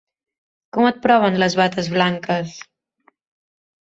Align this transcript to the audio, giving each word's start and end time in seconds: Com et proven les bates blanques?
Com 0.77 0.87
et 0.91 0.97
proven 1.03 1.37
les 1.43 1.57
bates 1.61 1.91
blanques? 1.97 2.59